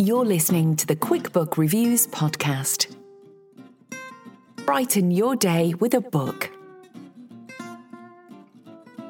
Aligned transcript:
You're 0.00 0.24
listening 0.24 0.76
to 0.76 0.86
the 0.86 0.96
QuickBook 0.96 1.58
Reviews 1.58 2.06
podcast. 2.06 2.96
Brighten 4.64 5.10
your 5.10 5.36
day 5.36 5.74
with 5.74 5.92
a 5.92 6.00
book. 6.00 6.50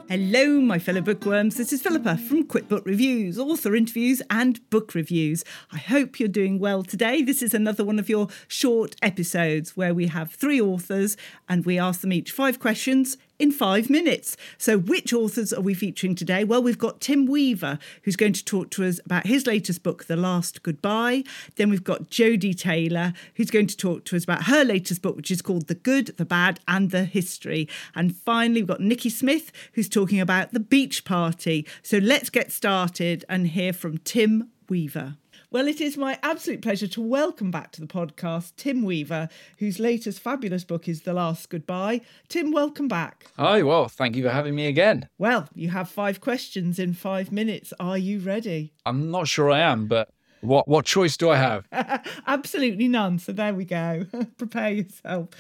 Hello, 0.09 0.61
my 0.61 0.81
fellow 0.81 1.01
bookworms. 1.01 1.55
This 1.55 1.73
is 1.73 1.81
Philippa 1.81 2.17
from 2.17 2.43
QuickBook 2.43 2.85
Reviews, 2.85 3.39
author 3.39 3.77
interviews 3.77 4.21
and 4.31 4.69
book 4.69 4.97
reviews. 4.97 5.45
I 5.71 5.79
hope 5.79 6.19
you're 6.19 6.29
doing 6.29 6.59
well 6.59 6.83
today. 6.83 7.23
This 7.23 7.41
is 7.41 7.55
another 7.55 7.85
one 7.85 8.01
of 8.01 8.09
your 8.09 8.27
short 8.49 8.97
episodes 9.01 9.77
where 9.77 9.95
we 9.95 10.09
have 10.09 10.33
three 10.33 10.61
authors 10.61 11.17
and 11.49 11.65
we 11.65 11.79
ask 11.79 12.01
them 12.01 12.13
each 12.13 12.33
five 12.33 12.59
questions 12.59 13.17
in 13.41 13.51
five 13.51 13.89
minutes. 13.89 14.37
So, 14.59 14.79
which 14.79 15.13
authors 15.13 15.53
are 15.53 15.63
we 15.63 15.75
featuring 15.75 16.15
today? 16.15 16.45
Well, 16.45 16.63
we've 16.63 16.79
got 16.79 17.01
Tim 17.01 17.27
Weaver, 17.27 17.79
who's 18.03 18.17
going 18.17 18.35
to 18.35 18.45
talk 18.45 18.71
to 18.71 18.85
us 18.85 19.01
about 19.05 19.27
his 19.27 19.47
latest 19.47 19.83
book, 19.83 20.05
The 20.05 20.17
Last 20.17 20.63
Goodbye. 20.63 21.25
Then 21.57 21.71
we've 21.71 21.83
got 21.83 22.11
Jodi 22.11 22.55
Taylor, 22.55 23.15
who's 23.35 23.51
going 23.51 23.67
to 23.69 23.77
talk 23.77 24.05
to 24.05 24.17
us 24.17 24.25
about 24.25 24.45
her 24.45 24.65
latest 24.65 25.01
book, 25.03 25.17
which 25.17 25.31
is 25.31 25.43
called 25.43 25.69
The 25.69 25.75
Good, 25.75 26.09
the 26.19 26.27
Bad, 26.27 26.61
and 26.69 26.91
the 26.91 27.05
History. 27.05 27.69
And 27.95 28.15
finally, 28.15 28.61
we've 28.61 28.69
got 28.69 28.81
Nikki 28.81 29.11
Smith, 29.11 29.51
who's 29.73 29.89
talking 29.89 30.21
about 30.21 30.53
The 30.53 30.61
Beach 30.61 31.05
Party. 31.05 31.67
So, 31.83 31.99
let's 31.99 32.31
get 32.31 32.53
started 32.53 33.25
and 33.29 33.49
hear 33.49 33.73
from 33.73 33.99
Tim 33.99 34.51
Weaver. 34.69 35.17
Well, 35.53 35.67
it 35.67 35.81
is 35.81 35.97
my 35.97 36.17
absolute 36.23 36.63
pleasure 36.63 36.87
to 36.87 37.01
welcome 37.01 37.51
back 37.51 37.73
to 37.73 37.81
the 37.81 37.89
podcast 37.89 38.53
Tim 38.57 38.85
Weaver, 38.85 39.29
whose 39.59 39.81
latest 39.81 40.21
fabulous 40.21 40.63
book 40.63 40.87
is 40.87 41.03
The 41.03 41.13
Last 41.13 41.49
Goodbye. 41.49 42.03
Tim, 42.29 42.53
welcome 42.53 42.87
back. 42.87 43.27
Hi, 43.37 43.65
well, 43.65 43.89
thank 43.89 44.15
you 44.15 44.23
for 44.23 44.31
having 44.31 44.55
me 44.55 44.69
again. 44.69 45.09
Well, 45.19 45.49
you 45.53 45.71
have 45.71 45.91
five 45.91 46.21
questions 46.21 46.79
in 46.79 46.95
five 46.95 47.33
minutes. 47.33 47.73
Are 47.81 47.99
you 47.99 48.21
ready? 48.21 48.75
I'm 48.87 49.11
not 49.11 49.27
sure 49.27 49.51
I 49.51 49.59
am, 49.59 49.89
but 49.89 50.11
what 50.41 50.69
what 50.69 50.85
choice 50.85 51.17
do 51.17 51.31
I 51.31 51.39
have? 51.39 51.67
Absolutely 52.29 52.87
none. 52.87 53.19
So 53.19 53.33
there 53.33 53.53
we 53.53 53.65
go. 53.65 54.07
Prepare 54.39 54.71
yourself. 54.71 55.31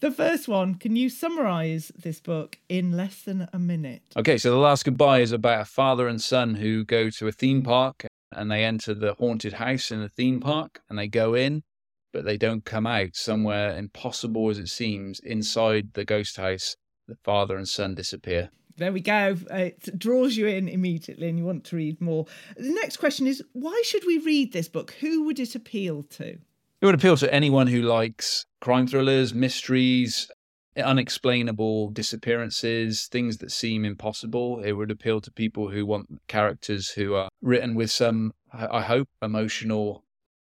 The 0.00 0.10
first 0.10 0.48
one, 0.48 0.76
can 0.76 0.96
you 0.96 1.10
summarize 1.10 1.92
this 1.94 2.20
book 2.20 2.58
in 2.70 2.92
less 2.92 3.20
than 3.20 3.50
a 3.52 3.58
minute? 3.58 4.00
Okay, 4.16 4.38
so 4.38 4.50
The 4.50 4.56
Last 4.56 4.86
Goodbye 4.86 5.18
is 5.18 5.32
about 5.32 5.60
a 5.60 5.66
father 5.66 6.08
and 6.08 6.22
son 6.22 6.54
who 6.54 6.86
go 6.86 7.10
to 7.10 7.28
a 7.28 7.32
theme 7.32 7.62
park 7.62 8.06
and 8.32 8.50
they 8.50 8.64
enter 8.64 8.94
the 8.94 9.14
haunted 9.14 9.54
house 9.54 9.90
in 9.90 10.00
the 10.00 10.08
theme 10.08 10.40
park 10.40 10.80
and 10.88 10.98
they 10.98 11.08
go 11.08 11.34
in, 11.34 11.62
but 12.12 12.24
they 12.24 12.36
don't 12.36 12.64
come 12.64 12.86
out. 12.86 13.14
Somewhere 13.14 13.76
impossible 13.76 14.50
as 14.50 14.58
it 14.58 14.68
seems, 14.68 15.20
inside 15.20 15.94
the 15.94 16.04
ghost 16.04 16.36
house, 16.36 16.76
the 17.06 17.16
father 17.24 17.56
and 17.56 17.68
son 17.68 17.94
disappear. 17.94 18.50
There 18.76 18.92
we 18.92 19.00
go. 19.00 19.36
Uh, 19.50 19.56
it 19.56 19.98
draws 19.98 20.36
you 20.36 20.46
in 20.46 20.68
immediately 20.68 21.28
and 21.28 21.38
you 21.38 21.44
want 21.44 21.64
to 21.64 21.76
read 21.76 22.00
more. 22.00 22.26
The 22.56 22.70
next 22.70 22.98
question 22.98 23.26
is 23.26 23.42
why 23.52 23.82
should 23.84 24.04
we 24.06 24.18
read 24.18 24.52
this 24.52 24.68
book? 24.68 24.92
Who 25.00 25.24
would 25.24 25.40
it 25.40 25.56
appeal 25.56 26.04
to? 26.04 26.38
It 26.80 26.86
would 26.86 26.94
appeal 26.94 27.16
to 27.16 27.34
anyone 27.34 27.66
who 27.66 27.82
likes 27.82 28.46
crime 28.60 28.86
thrillers, 28.86 29.34
mysteries, 29.34 30.30
unexplainable 30.78 31.90
disappearances, 31.90 33.06
things 33.06 33.38
that 33.38 33.50
seem 33.50 33.84
impossible. 33.84 34.60
It 34.60 34.72
would 34.72 34.90
appeal 34.90 35.20
to 35.20 35.30
people 35.30 35.70
who 35.70 35.86
want 35.86 36.20
characters 36.28 36.90
who 36.90 37.14
are 37.14 37.28
written 37.42 37.74
with 37.74 37.90
some, 37.90 38.32
I 38.52 38.82
hope, 38.82 39.08
emotional 39.22 40.04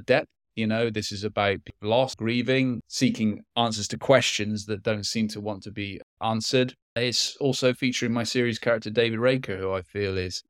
depth. 0.06 0.30
You 0.56 0.68
know, 0.68 0.90
this 0.90 1.12
is 1.12 1.24
about 1.24 1.60
loss, 1.82 2.14
grieving, 2.16 2.82
seeking 2.88 3.44
answers 3.56 3.88
to 3.90 3.98
questions 3.98 4.66
that 4.66 4.84
don't 4.84 5.06
seem 5.06 5.30
to 5.30 5.40
want 5.40 5.64
to 5.64 5.72
be 5.72 6.02
answered. 6.22 6.74
It's 6.96 7.38
also 7.38 7.74
featuring 7.74 8.12
my 8.12 8.24
series 8.24 8.60
character 8.60 8.90
David 8.90 9.20
Raker, 9.20 9.58
who 9.58 9.72
I 9.72 9.82
feel 9.82 10.18
is 10.18 10.44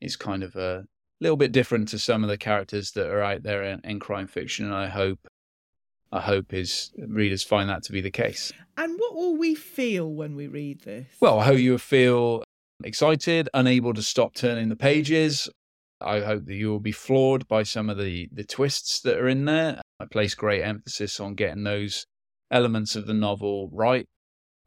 is 0.00 0.16
kind 0.16 0.42
of 0.42 0.56
a 0.56 0.84
little 1.20 1.36
bit 1.36 1.52
different 1.52 1.88
to 1.88 1.98
some 1.98 2.24
of 2.24 2.28
the 2.28 2.36
characters 2.36 2.90
that 2.92 3.06
are 3.06 3.22
out 3.22 3.44
there 3.44 3.62
in, 3.62 3.80
in 3.84 4.00
crime 4.00 4.26
fiction. 4.26 4.66
And 4.66 4.74
I 4.74 4.88
hope 4.88 5.20
I 6.14 6.20
hope 6.20 6.52
his 6.52 6.92
readers 6.96 7.42
find 7.42 7.68
that 7.68 7.82
to 7.84 7.92
be 7.92 8.00
the 8.00 8.10
case. 8.10 8.52
And 8.76 8.98
what 9.00 9.16
will 9.16 9.36
we 9.36 9.56
feel 9.56 10.08
when 10.08 10.36
we 10.36 10.46
read 10.46 10.82
this? 10.82 11.08
Well, 11.20 11.40
I 11.40 11.44
hope 11.44 11.58
you 11.58 11.76
feel 11.76 12.44
excited, 12.84 13.48
unable 13.52 13.92
to 13.94 14.02
stop 14.02 14.34
turning 14.34 14.68
the 14.68 14.76
pages. 14.76 15.48
I 16.00 16.20
hope 16.20 16.44
that 16.46 16.54
you 16.54 16.68
will 16.68 16.78
be 16.78 16.92
floored 16.92 17.48
by 17.48 17.64
some 17.64 17.90
of 17.90 17.98
the, 17.98 18.28
the 18.30 18.44
twists 18.44 19.00
that 19.00 19.18
are 19.18 19.26
in 19.26 19.44
there. 19.44 19.80
I 19.98 20.04
place 20.04 20.36
great 20.36 20.62
emphasis 20.62 21.18
on 21.18 21.34
getting 21.34 21.64
those 21.64 22.06
elements 22.48 22.94
of 22.94 23.06
the 23.06 23.14
novel 23.14 23.68
right 23.72 24.06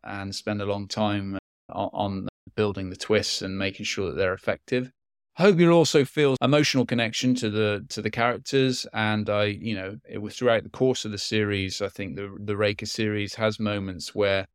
and 0.03 0.35
spend 0.35 0.62
a 0.62 0.66
long 0.66 0.90
time 0.90 1.38
on, 1.69 1.90
on 1.94 2.28
building 2.56 2.90
the 2.90 2.97
twists 2.97 3.41
and 3.41 3.58
making 3.58 3.85
sure 3.85 4.08
that 4.08 4.18
they're 4.18 4.34
effective. 4.34 4.91
Hope 5.38 5.59
you'll 5.59 5.74
also 5.74 6.03
feel 6.03 6.36
emotional 6.42 6.84
connection 6.84 7.36
to 7.36 7.52
the 7.52 7.86
to 7.90 8.02
the 8.02 8.09
characters, 8.09 8.88
and 8.92 9.30
I, 9.30 9.44
you 9.46 9.75
know, 9.75 9.98
it 10.09 10.18
was 10.18 10.36
throughout 10.36 10.64
the 10.64 10.70
course 10.70 11.06
of 11.06 11.12
the 11.12 11.20
series. 11.20 11.80
I 11.80 11.90
think 11.90 12.16
the 12.16 12.36
the 12.40 12.58
Raker 12.58 12.88
series 12.88 13.36
has 13.36 13.59
moments 13.59 14.16
where 14.16 14.47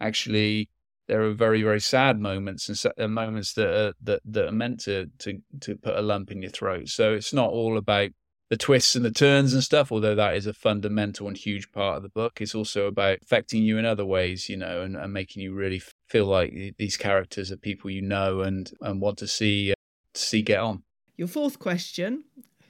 actually 0.00 0.70
there 1.08 1.22
are 1.24 1.32
very 1.32 1.62
very 1.62 1.80
sad 1.80 2.20
moments 2.20 2.68
and 2.68 2.92
uh, 2.96 3.08
moments 3.08 3.54
that 3.54 3.68
are 3.68 3.94
that 4.02 4.20
that 4.26 4.46
are 4.46 4.52
meant 4.52 4.78
to 4.84 5.10
to 5.18 5.40
to 5.62 5.74
put 5.74 5.96
a 5.96 6.02
lump 6.02 6.30
in 6.30 6.42
your 6.42 6.52
throat. 6.52 6.88
So 6.88 7.14
it's 7.14 7.32
not 7.34 7.50
all 7.50 7.76
about 7.76 8.10
the 8.48 8.56
twists 8.56 8.94
and 8.94 9.04
the 9.04 9.10
turns 9.10 9.54
and 9.54 9.64
stuff, 9.64 9.90
although 9.90 10.14
that 10.14 10.36
is 10.36 10.46
a 10.46 10.54
fundamental 10.54 11.26
and 11.26 11.36
huge 11.36 11.72
part 11.72 11.96
of 11.96 12.04
the 12.04 12.08
book. 12.10 12.40
It's 12.40 12.54
also 12.54 12.86
about 12.86 13.18
affecting 13.22 13.64
you 13.64 13.76
in 13.76 13.84
other 13.84 14.06
ways, 14.06 14.48
you 14.48 14.56
know, 14.56 14.82
and, 14.82 14.96
and 14.96 15.12
making 15.12 15.42
you 15.42 15.52
really 15.52 15.82
feel 16.06 16.26
like 16.26 16.76
these 16.78 16.96
characters 16.96 17.50
are 17.50 17.56
people 17.56 17.90
you 17.90 18.02
know 18.02 18.42
and 18.42 18.70
and 18.80 19.00
want 19.00 19.18
to 19.18 19.26
see 19.26 19.74
see 20.22 20.42
get 20.42 20.60
on. 20.60 20.82
Your 21.16 21.28
fourth 21.28 21.58
question 21.58 22.24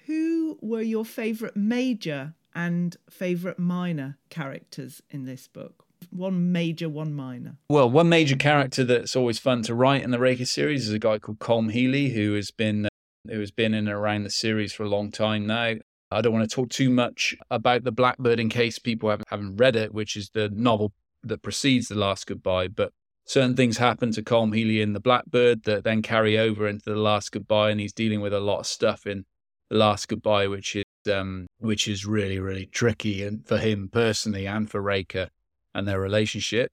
Who 0.06 0.58
were 0.60 0.82
your 0.82 1.04
favourite 1.04 1.56
major 1.56 2.34
and 2.54 2.96
favourite 3.10 3.58
minor 3.58 4.18
characters 4.30 5.02
in 5.10 5.24
this 5.24 5.46
book? 5.48 5.84
One 6.10 6.52
major, 6.52 6.88
one 6.88 7.12
minor. 7.12 7.56
Well, 7.68 7.90
one 7.90 8.08
major 8.08 8.36
character 8.36 8.84
that's 8.84 9.16
always 9.16 9.38
fun 9.38 9.62
to 9.64 9.74
write 9.74 10.02
in 10.02 10.10
the 10.10 10.18
Raker 10.18 10.46
series 10.46 10.88
is 10.88 10.94
a 10.94 10.98
guy 10.98 11.18
called 11.18 11.40
Colm 11.40 11.70
Healy, 11.70 12.10
who 12.10 12.34
has 12.34 12.50
been 12.50 12.86
uh, 12.86 12.88
who 13.28 13.40
has 13.40 13.50
been 13.50 13.74
in 13.74 13.86
and 13.86 13.96
around 13.96 14.22
the 14.22 14.30
series 14.30 14.72
for 14.72 14.84
a 14.84 14.88
long 14.88 15.10
time 15.10 15.46
now. 15.46 15.74
I 16.10 16.22
don't 16.22 16.32
want 16.32 16.48
to 16.48 16.54
talk 16.54 16.70
too 16.70 16.88
much 16.88 17.36
about 17.50 17.84
the 17.84 17.92
Blackbird 17.92 18.40
in 18.40 18.48
case 18.48 18.78
people 18.78 19.10
haven't, 19.10 19.28
haven't 19.28 19.56
read 19.56 19.76
it, 19.76 19.92
which 19.92 20.16
is 20.16 20.30
the 20.32 20.48
novel 20.48 20.92
that 21.22 21.42
precedes 21.42 21.88
The 21.88 21.96
Last 21.96 22.26
Goodbye. 22.26 22.68
But 22.68 22.92
certain 23.28 23.54
things 23.54 23.76
happen 23.76 24.10
to 24.12 24.22
Colm 24.22 24.56
Healy 24.56 24.80
in 24.80 24.94
the 24.94 25.00
Blackbird 25.00 25.62
that 25.64 25.84
then 25.84 26.02
carry 26.02 26.36
over 26.36 26.66
into 26.66 26.90
the 26.90 26.96
Last 26.96 27.30
Goodbye, 27.30 27.70
and 27.70 27.78
he's 27.78 27.92
dealing 27.92 28.20
with 28.20 28.32
a 28.32 28.40
lot 28.40 28.60
of 28.60 28.66
stuff 28.66 29.06
in 29.06 29.26
the 29.70 29.76
Last 29.76 30.08
Goodbye, 30.08 30.48
which 30.48 30.74
is 30.74 30.84
um, 31.12 31.46
which 31.58 31.86
is 31.86 32.04
really 32.04 32.40
really 32.40 32.66
tricky, 32.66 33.22
and 33.22 33.46
for 33.46 33.58
him 33.58 33.88
personally, 33.92 34.46
and 34.46 34.68
for 34.68 34.80
Raker 34.80 35.28
and 35.74 35.86
their 35.86 36.00
relationship. 36.00 36.70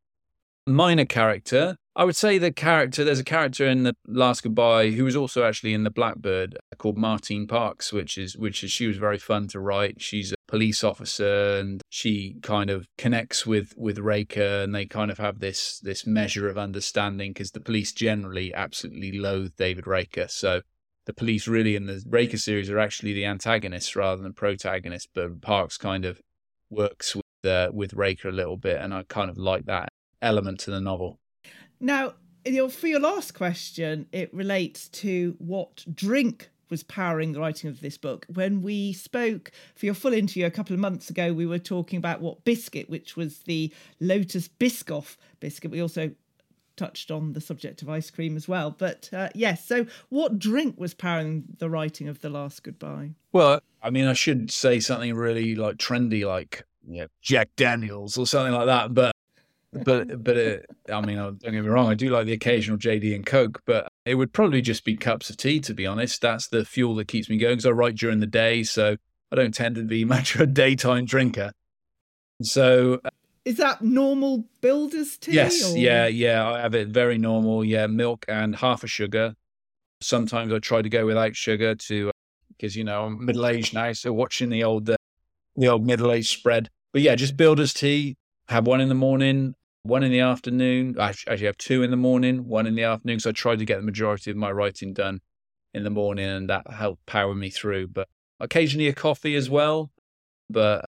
Minor 0.67 1.05
character, 1.05 1.77
I 1.95 2.05
would 2.05 2.15
say 2.15 2.37
the 2.37 2.51
character. 2.51 3.03
There's 3.03 3.19
a 3.19 3.23
character 3.23 3.67
in 3.67 3.83
the 3.83 3.95
Last 4.07 4.41
Goodbye 4.41 4.91
who 4.91 5.05
was 5.05 5.15
also 5.15 5.43
actually 5.43 5.73
in 5.73 5.83
the 5.83 5.91
Blackbird 5.91 6.57
called 6.77 6.97
Martine 6.97 7.47
Parks, 7.47 7.93
which 7.93 8.17
is 8.17 8.35
which 8.35 8.63
is 8.63 8.71
she 8.71 8.87
was 8.87 8.97
very 8.97 9.19
fun 9.19 9.47
to 9.49 9.59
write. 9.59 10.01
She's 10.01 10.33
police 10.47 10.83
officer 10.83 11.57
and 11.57 11.81
she 11.89 12.37
kind 12.41 12.69
of 12.69 12.87
connects 12.97 13.45
with 13.45 13.73
with 13.77 13.97
Raker 13.97 14.61
and 14.61 14.75
they 14.75 14.85
kind 14.85 15.09
of 15.09 15.17
have 15.17 15.39
this 15.39 15.79
this 15.79 16.05
measure 16.05 16.47
of 16.47 16.57
understanding 16.57 17.31
because 17.31 17.51
the 17.51 17.59
police 17.59 17.91
generally 17.91 18.53
absolutely 18.53 19.17
loathe 19.17 19.53
David 19.57 19.87
Raker 19.87 20.27
so 20.27 20.61
the 21.05 21.13
police 21.13 21.47
really 21.47 21.75
in 21.75 21.87
the 21.87 22.03
Raker 22.07 22.37
series 22.37 22.69
are 22.69 22.79
actually 22.79 23.13
the 23.13 23.25
antagonists 23.25 23.95
rather 23.95 24.21
than 24.21 24.33
protagonists 24.33 25.09
but 25.13 25.41
Parks 25.41 25.77
kind 25.77 26.05
of 26.05 26.21
works 26.69 27.15
with 27.15 27.23
uh, 27.43 27.69
with 27.73 27.93
Raker 27.93 28.29
a 28.29 28.33
little 28.33 28.57
bit 28.57 28.77
and 28.79 28.93
I 28.93 29.03
kind 29.03 29.29
of 29.29 29.37
like 29.37 29.65
that 29.65 29.89
element 30.21 30.59
to 30.61 30.71
the 30.71 30.81
novel. 30.81 31.19
Now 31.79 32.13
for 32.69 32.87
your 32.87 32.99
last 32.99 33.33
question 33.33 34.05
it 34.11 34.31
relates 34.31 34.89
to 34.89 35.35
what 35.39 35.83
drink 35.91 36.51
was 36.69 36.83
powering 36.83 37.31
the 37.31 37.39
writing 37.39 37.69
of 37.69 37.81
this 37.81 37.97
book. 37.97 38.25
When 38.33 38.61
we 38.61 38.93
spoke 38.93 39.51
for 39.75 39.85
your 39.85 39.95
full 39.95 40.13
interview 40.13 40.45
a 40.45 40.51
couple 40.51 40.73
of 40.73 40.79
months 40.79 41.09
ago, 41.09 41.33
we 41.33 41.45
were 41.45 41.59
talking 41.59 41.97
about 41.97 42.21
what 42.21 42.43
biscuit, 42.43 42.89
which 42.89 43.15
was 43.15 43.39
the 43.39 43.73
Lotus 43.99 44.47
Biscoff 44.47 45.17
biscuit. 45.39 45.71
We 45.71 45.81
also 45.81 46.11
touched 46.75 47.11
on 47.11 47.33
the 47.33 47.41
subject 47.41 47.81
of 47.81 47.89
ice 47.89 48.09
cream 48.09 48.35
as 48.35 48.47
well. 48.47 48.71
But 48.71 49.09
uh, 49.13 49.29
yes, 49.33 49.65
so 49.65 49.85
what 50.09 50.39
drink 50.39 50.79
was 50.79 50.93
powering 50.93 51.43
the 51.59 51.69
writing 51.69 52.07
of 52.07 52.21
The 52.21 52.29
Last 52.29 52.63
Goodbye? 52.63 53.11
Well, 53.31 53.61
I 53.81 53.89
mean, 53.89 54.05
I 54.05 54.13
should 54.13 54.51
say 54.51 54.79
something 54.79 55.13
really 55.13 55.55
like 55.55 55.77
trendy, 55.77 56.25
like 56.25 56.63
yeah, 56.87 57.07
Jack 57.21 57.49
Daniels 57.55 58.17
or 58.17 58.27
something 58.27 58.53
like 58.53 58.67
that. 58.67 58.93
But 58.93 59.14
but 59.83 60.23
but 60.23 60.37
it, 60.37 60.65
I 60.91 61.01
mean, 61.01 61.17
don't 61.17 61.41
get 61.41 61.51
me 61.51 61.59
wrong, 61.59 61.87
I 61.87 61.95
do 61.95 62.09
like 62.09 62.25
the 62.25 62.33
occasional 62.33 62.77
JD 62.77 63.13
and 63.15 63.25
Coke, 63.25 63.61
but 63.65 63.87
it 64.05 64.15
would 64.15 64.33
probably 64.33 64.61
just 64.61 64.85
be 64.85 64.95
cups 64.95 65.29
of 65.29 65.37
tea, 65.37 65.59
to 65.61 65.73
be 65.73 65.85
honest. 65.85 66.21
That's 66.21 66.47
the 66.47 66.63
fuel 66.63 66.95
that 66.95 67.07
keeps 67.07 67.29
me 67.29 67.37
going 67.37 67.53
because 67.53 67.65
I 67.65 67.71
write 67.71 67.95
during 67.95 68.19
the 68.19 68.27
day, 68.27 68.63
so 68.63 68.95
I 69.31 69.35
don't 69.35 69.53
tend 69.53 69.75
to 69.75 69.83
be 69.83 70.05
much 70.05 70.35
of 70.35 70.41
a 70.41 70.47
daytime 70.47 71.05
drinker. 71.05 71.51
So, 72.41 72.99
uh, 73.03 73.09
is 73.43 73.57
that 73.57 73.81
normal 73.81 74.45
builder's 74.61 75.17
tea? 75.17 75.33
Yes, 75.33 75.71
or? 75.73 75.77
yeah, 75.77 76.07
yeah. 76.07 76.47
I 76.49 76.59
have 76.61 76.75
it 76.75 76.87
very 76.89 77.17
normal. 77.17 77.63
Yeah, 77.63 77.87
milk 77.87 78.25
and 78.27 78.55
half 78.55 78.83
a 78.83 78.87
sugar. 78.87 79.35
Sometimes 80.01 80.53
I 80.53 80.59
try 80.59 80.81
to 80.81 80.89
go 80.89 81.05
without 81.05 81.35
sugar 81.35 81.75
to 81.75 82.11
because 82.49 82.75
you 82.75 82.83
know 82.83 83.05
I'm 83.05 83.25
middle 83.25 83.45
aged 83.45 83.73
now, 83.73 83.91
so 83.93 84.13
watching 84.13 84.49
the 84.49 84.63
old 84.63 84.89
uh, 84.89 84.95
the 85.55 85.67
old 85.67 85.85
middle 85.85 86.11
aged 86.11 86.29
spread. 86.29 86.69
But 86.93 87.01
yeah, 87.01 87.15
just 87.15 87.37
builder's 87.37 87.73
tea. 87.73 88.17
Have 88.47 88.67
one 88.67 88.79
in 88.79 88.89
the 88.89 88.95
morning, 88.95 89.55
one 89.85 90.03
in 90.03 90.11
the 90.11 90.19
afternoon. 90.19 90.95
I 90.99 91.09
actually 91.09 91.45
have 91.45 91.57
two 91.57 91.83
in 91.83 91.91
the 91.91 91.97
morning, 91.97 92.47
one 92.47 92.65
in 92.65 92.73
the 92.73 92.83
afternoon. 92.83 93.19
So 93.19 93.29
I 93.29 93.33
try 93.33 93.55
to 93.55 93.65
get 93.65 93.77
the 93.77 93.85
majority 93.85 94.31
of 94.31 94.37
my 94.37 94.51
writing 94.51 94.93
done 94.93 95.21
in 95.75 95.83
the 95.83 95.91
morning, 95.91 96.27
and 96.27 96.49
that 96.49 96.69
helped 96.71 97.05
power 97.05 97.35
me 97.35 97.51
through. 97.51 97.89
But 97.89 98.07
occasionally 98.39 98.87
a 98.87 98.93
coffee 98.93 99.35
as 99.35 99.49
well, 99.49 99.91
but 100.49 100.85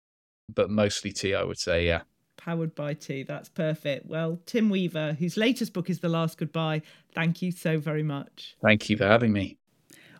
but 0.54 0.70
mostly 0.70 1.10
tea, 1.10 1.34
I 1.34 1.42
would 1.42 1.58
say. 1.58 1.86
Yeah. 1.86 2.02
Powered 2.36 2.74
by 2.74 2.94
tea. 2.94 3.22
That's 3.22 3.48
perfect. 3.48 4.06
Well, 4.06 4.38
Tim 4.46 4.68
Weaver, 4.68 5.14
whose 5.14 5.36
latest 5.36 5.72
book 5.72 5.88
is 5.88 6.00
The 6.00 6.08
Last 6.08 6.36
Goodbye, 6.36 6.82
thank 7.14 7.42
you 7.42 7.50
so 7.50 7.78
very 7.78 8.02
much. 8.02 8.54
Thank 8.62 8.90
you 8.90 8.96
for 8.96 9.06
having 9.06 9.32
me. 9.32 9.56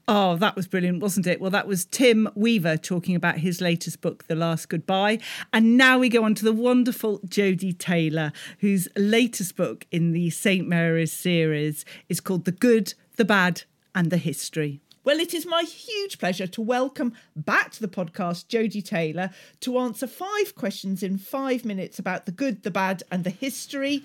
Oh, 0.06 0.37
that 0.37 0.55
was 0.55 0.67
brilliant, 0.67 1.01
wasn't 1.01 1.27
it? 1.27 1.41
Well, 1.41 1.51
that 1.53 1.67
was 1.67 1.87
Tim 1.87 2.29
Weaver 2.35 2.77
talking 2.77 3.17
about 3.17 3.39
his 3.39 3.62
latest 3.62 4.03
book, 4.03 4.27
The 4.27 4.35
Last 4.35 4.69
Goodbye. 4.69 5.19
And 5.51 5.79
now 5.79 5.99
we 5.99 6.11
go 6.11 6.25
on 6.25 6.35
to 6.35 6.45
the 6.45 6.53
wonderful 6.53 7.21
Jodi 7.27 7.73
Taylor, 7.73 8.31
whose 8.59 8.87
latest 8.97 9.56
book 9.56 9.87
in 9.91 10.12
the 10.12 10.29
St. 10.29 10.69
Mary's 10.69 11.12
series 11.12 11.87
is 12.11 12.21
called 12.21 12.45
The 12.45 12.53
Good, 12.53 12.93
the 13.17 13.25
Bad, 13.25 13.62
and 13.95 14.11
the 14.11 14.19
History. 14.19 14.81
Well, 15.05 15.21
it 15.21 15.33
is 15.33 15.47
my 15.47 15.62
huge 15.62 16.19
pleasure 16.19 16.47
to 16.49 16.61
welcome 16.61 17.15
back 17.35 17.71
to 17.73 17.81
the 17.81 17.89
podcast 17.89 18.49
Jodi 18.49 18.83
Taylor 18.83 19.31
to 19.61 19.79
answer 19.79 20.06
five 20.06 20.55
questions 20.55 21.03
in 21.03 21.17
five 21.17 21.65
minutes 21.65 21.99
about 21.99 22.27
the 22.27 22.33
good, 22.33 22.62
the 22.62 22.71
bad, 22.71 23.03
and 23.11 23.25
the 23.25 23.31
history. 23.31 24.03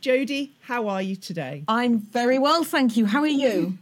Jodi, 0.00 0.52
how 0.62 0.86
are 0.86 1.02
you 1.02 1.16
today? 1.16 1.64
I'm 1.66 1.98
very 1.98 2.38
well, 2.38 2.62
thank 2.62 2.96
you. 2.96 3.06
How 3.06 3.20
are 3.20 3.26
you? 3.26 3.78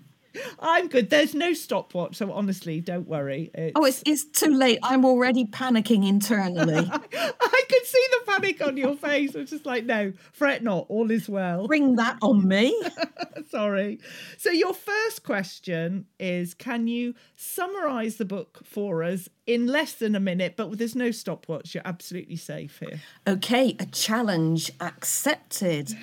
I'm 0.59 0.89
good. 0.89 1.11
There's 1.11 1.35
no 1.35 1.53
stopwatch, 1.53 2.17
so 2.17 2.33
honestly, 2.33 2.81
don't 2.81 3.09
worry. 3.09 3.51
It's... 3.55 3.73
Oh, 3.75 3.85
it's, 3.85 4.03
it's 4.07 4.25
too 4.25 4.53
late. 4.53 4.79
I'm 4.83 5.05
already 5.05 5.45
panicking 5.45 6.07
internally. 6.07 6.91
I 6.93 7.63
could 7.69 7.87
see 7.87 8.07
the 8.11 8.33
panic 8.33 8.63
on 8.63 8.77
your 8.77 8.97
face. 8.97 9.35
I'm 9.35 9.47
just 9.47 9.67
like, 9.67 9.85
no, 9.85 10.13
fret 10.33 10.63
not. 10.63 10.87
All 10.89 11.11
is 11.11 11.29
well. 11.29 11.67
Bring 11.67 11.97
that 11.97 12.19
on 12.23 12.47
me. 12.47 12.81
Sorry. 13.51 14.01
So, 14.37 14.51
your 14.51 14.75
first 14.75 15.23
question 15.23 16.07
is 16.19 16.55
Can 16.55 16.87
you 16.87 17.15
summarize 17.37 18.17
the 18.17 18.25
book 18.25 18.61
for 18.65 19.03
us 19.03 19.29
in 19.47 19.67
less 19.67 19.95
than 19.95 20.15
a 20.15 20.21
minute? 20.21 20.55
But 20.57 20.79
there's 20.79 20.97
no 20.97 21.11
stopwatch. 21.11 21.75
You're 21.75 21.87
absolutely 21.87 22.37
safe 22.37 22.79
here. 22.81 23.01
Okay, 23.27 23.77
a 23.79 23.87
challenge 23.87 24.73
accepted. 24.81 25.95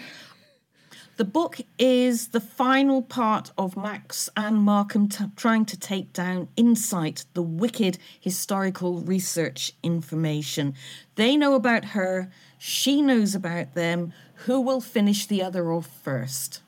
The 1.18 1.24
book 1.24 1.62
is 1.80 2.30
the 2.30 2.42
final 2.42 3.02
part 3.02 3.52
of 3.58 3.78
Max 3.78 4.30
and 4.36 4.58
Markham 4.58 5.08
t- 5.08 5.24
trying 5.38 5.64
to 5.66 5.80
take 5.80 6.12
down 6.12 6.50
Insight, 6.58 7.24
the 7.34 7.42
wicked 7.42 7.98
historical 8.20 9.00
research 9.00 9.72
information. 9.82 10.74
They 11.16 11.38
know 11.38 11.54
about 11.54 11.86
her, 11.86 12.30
she 12.58 13.02
knows 13.02 13.34
about 13.34 13.76
them. 13.76 14.12
Who 14.40 14.60
will 14.60 14.82
finish 14.82 15.26
the 15.26 15.42
other 15.42 15.72
off 15.72 15.88
first? 15.88 16.62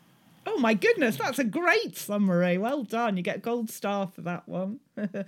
Oh 0.46 0.58
my 0.60 0.76
goodness, 0.76 1.18
that's 1.18 1.40
a 1.40 1.44
great 1.44 1.98
summary. 1.98 2.58
Well 2.58 2.84
done. 2.84 3.18
You 3.18 3.24
get 3.24 3.38
a 3.38 3.40
gold 3.40 3.70
star 3.70 4.08
for 4.08 4.22
that 4.22 4.48
one. 4.48 4.80
the 4.96 5.26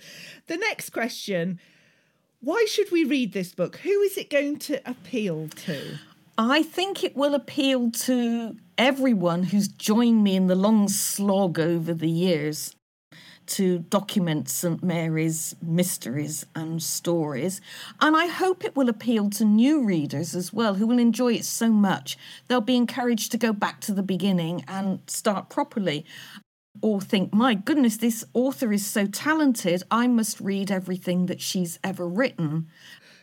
next 0.48 0.92
question 0.92 1.60
Why 2.40 2.66
should 2.70 2.90
we 2.90 3.04
read 3.04 3.34
this 3.34 3.54
book? 3.54 3.76
Who 3.78 4.00
is 4.00 4.18
it 4.18 4.30
going 4.30 4.60
to 4.60 4.82
appeal 4.90 5.50
to? 5.50 6.00
I 6.42 6.64
think 6.64 7.04
it 7.04 7.18
will 7.18 7.36
appeal 7.36 7.92
to 7.92 8.56
everyone 8.78 9.44
who's 9.44 9.68
joined 9.68 10.24
me 10.24 10.38
in 10.38 10.48
the 10.48 10.56
long 10.56 10.88
slog 10.88 11.60
over 11.60 11.94
the 11.94 12.08
years 12.08 12.78
to 13.48 13.80
document 13.80 14.48
St. 14.48 14.82
Mary's 14.82 15.54
mysteries 15.62 16.46
and 16.56 16.82
stories. 16.82 17.60
And 18.00 18.16
I 18.16 18.28
hope 18.28 18.64
it 18.64 18.78
will 18.78 18.88
appeal 18.88 19.30
to 19.32 19.44
new 19.44 19.84
readers 19.84 20.34
as 20.34 20.54
well 20.54 20.76
who 20.76 20.88
will 20.88 20.98
enjoy 20.98 21.34
it 21.34 21.44
so 21.44 21.72
much. 21.72 22.18
They'll 22.48 22.62
be 22.62 22.78
encouraged 22.78 23.34
to 23.34 23.38
go 23.38 23.52
back 23.52 23.82
to 23.82 23.94
the 23.94 24.02
beginning 24.02 24.64
and 24.66 25.02
start 25.08 25.50
properly. 25.50 26.06
Or 26.82 27.02
think, 27.02 27.34
my 27.34 27.54
goodness, 27.54 27.98
this 27.98 28.24
author 28.34 28.72
is 28.72 28.86
so 28.86 29.08
talented, 29.08 29.84
I 29.92 30.08
must 30.08 30.40
read 30.40 30.72
everything 30.72 31.26
that 31.26 31.42
she's 31.42 31.80
ever 31.84 32.08
written 32.08 32.70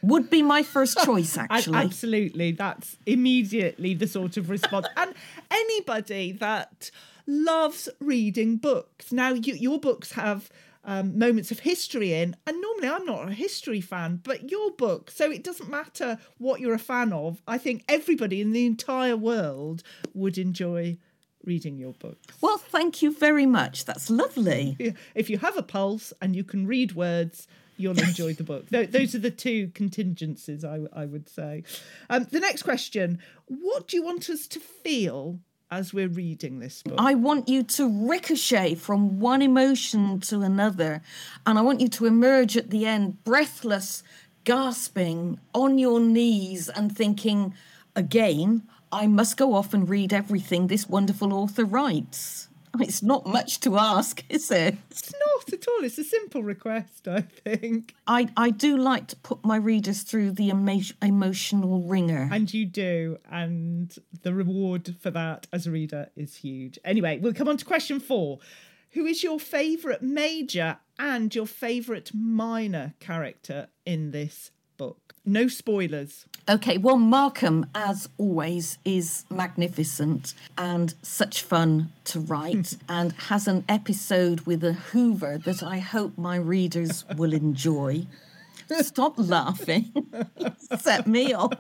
would 0.07 0.31
be 0.31 0.43
my 0.43 0.63
first 0.63 0.99
choice, 1.05 1.37
actually. 1.37 1.79
Absolutely. 1.79 2.53
That's 2.53 2.97
immediately 3.07 3.95
the 3.95 4.07
sort 4.07 4.37
of 4.37 4.51
response. 4.51 4.87
and 4.97 5.15
anybody 5.51 6.33
that 6.33 6.91
loves 7.27 7.89
reading 8.01 8.57
books. 8.57 9.13
Now, 9.13 9.31
you, 9.33 9.55
your 9.55 9.79
books 9.81 10.13
have. 10.13 10.51
Um, 10.89 11.19
moments 11.19 11.51
of 11.51 11.59
history 11.59 12.13
in. 12.13 12.37
And 12.47 12.61
normally 12.61 12.89
I'm 12.89 13.05
not 13.05 13.29
a 13.29 13.33
history 13.33 13.81
fan, 13.81 14.21
but 14.23 14.53
your 14.53 14.71
book, 14.71 15.11
so 15.11 15.29
it 15.33 15.43
doesn't 15.43 15.69
matter 15.69 16.17
what 16.39 16.61
you're 16.61 16.75
a 16.75 16.79
fan 16.79 17.13
of. 17.13 17.43
I 17.49 17.59
think 17.59 17.83
everybody 17.89 18.41
in 18.41 18.53
the 18.53 18.67
entire 18.67 19.17
world 19.17 19.83
would 20.15 20.39
enjoy 20.39 20.99
reading 21.45 21.77
your 21.77 21.95
book. 21.95 22.19
Well, 22.41 22.59
thank 22.59 23.03
you 23.03 23.13
very 23.13 23.47
much. 23.47 23.85
That's 23.85 24.11
lovely. 24.11 24.77
If 25.17 25.29
you 25.29 25.39
have 25.39 25.57
a 25.57 25.63
pulse 25.65 26.13
and 26.23 26.37
you 26.37 26.45
can 26.45 26.69
read 26.69 26.93
words, 26.95 27.49
you'll 27.77 27.99
enjoy 27.99 28.35
the 28.35 28.45
book. 28.45 28.69
Those 28.69 29.15
are 29.15 29.19
the 29.19 29.31
two 29.31 29.69
contingencies, 29.69 30.65
I, 30.65 30.81
I 30.93 31.07
would 31.07 31.29
say. 31.29 31.65
Um, 32.11 32.27
the 32.31 32.41
next 32.41 32.63
question 32.63 33.19
What 33.47 33.89
do 33.89 33.97
you 33.97 34.03
want 34.03 34.29
us 34.31 34.47
to 34.49 34.61
feel 34.61 35.41
as 35.71 35.93
we're 35.93 36.09
reading 36.09 36.59
this 36.59 36.83
book? 36.83 36.95
I 36.99 37.15
want 37.15 37.49
you 37.49 37.63
to 37.63 38.09
ricochet 38.09 38.77
from 38.77 39.21
one 39.21 39.43
emotion 39.43 40.21
to 40.21 40.43
another, 40.43 41.03
and 41.45 41.59
I 41.59 41.63
want 41.63 41.81
you 41.81 41.89
to 41.89 42.07
emerge 42.07 42.57
at 42.57 42.71
the 42.71 42.87
end 42.87 43.23
breathless, 43.25 44.03
gasping, 44.45 45.39
on 45.55 45.79
your 45.79 46.01
knees, 46.01 46.69
and 46.69 46.97
thinking, 46.97 47.55
again, 47.95 48.63
I 48.93 49.07
must 49.07 49.37
go 49.37 49.55
off 49.55 49.75
and 49.75 49.89
read 49.89 50.13
everything 50.13 50.67
this 50.67 50.89
wonderful 50.89 51.33
author 51.33 51.65
writes. 51.65 52.49
It's 52.79 53.03
not 53.03 53.27
much 53.27 53.61
to 53.61 53.79
ask, 53.79 54.23
is 54.29 54.51
it? 54.51 54.77
It's 54.91 55.13
not 55.37 55.53
at 55.53 55.69
all. 55.69 55.85
It's 55.85 55.99
a 55.99 56.05
simple 56.05 56.43
request, 56.43 57.07
I 57.09 57.21
think. 57.21 57.95
I, 58.07 58.29
I 58.37 58.51
do 58.51 58.77
like 58.77 59.09
to 59.09 59.17
put 59.17 59.45
my 59.45 59.57
readers 59.57 60.03
through 60.03 60.33
the 60.33 60.49
emo- 60.49 60.81
emotional 61.03 61.83
ringer. 61.83 62.29
And 62.33 62.53
you 62.53 62.67
do. 62.67 63.19
And 63.31 63.95
the 64.23 64.35
reward 64.35 64.97
for 65.01 65.11
that 65.11 65.47
as 65.53 65.67
a 65.67 65.71
reader 65.71 66.11
is 66.17 66.37
huge. 66.37 66.79
Anyway, 66.85 67.19
we'll 67.19 67.35
come 67.35 67.49
on 67.49 67.57
to 67.57 67.65
question 67.65 68.01
four. 68.01 68.39
Who 68.91 69.05
is 69.05 69.23
your 69.23 69.39
favourite 69.39 70.03
major 70.03 70.79
and 70.99 71.35
your 71.35 71.47
favourite 71.47 72.13
minor 72.15 72.95
character 72.99 73.69
in 73.85 74.11
this? 74.11 74.51
No 75.29 75.49
spoilers. 75.49 76.27
Okay, 76.49 76.79
well, 76.79 76.97
Markham, 76.99 77.67
as 77.75 78.09
always, 78.17 78.79
is 78.85 79.25
magnificent 79.29 80.35
and 80.57 80.95
such 81.03 81.43
fun 81.43 81.91
to 82.05 82.21
write 82.21 82.77
and 82.89 83.13
has 83.13 83.49
an 83.49 83.65
episode 83.69 84.43
with 84.43 84.63
a 84.63 84.75
Hoover 84.75 85.39
that 85.39 85.65
I 85.65 85.79
hope 85.79 86.17
my 86.17 86.37
readers 86.37 87.05
will 87.17 87.33
enjoy. 87.33 88.07
Stop 88.81 89.15
laughing. 89.17 89.93
Set 90.79 91.09
me 91.09 91.33
off. 91.33 91.55